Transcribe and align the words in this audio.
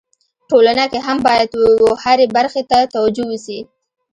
ټولنه 0.49 0.83
کي 0.91 0.99
هم 1.07 1.17
باید 1.27 1.49
و 1.83 1.89
هري 2.03 2.25
برخي 2.37 2.63
ته 2.69 2.77
توجو 2.93 3.23
وسي. 3.31 3.59